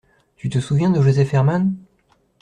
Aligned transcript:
Tu 0.35 0.49
te 0.49 0.57
souviens 0.57 0.89
de 0.89 0.99
Joseph 0.99 1.31
Herman? 1.31 1.75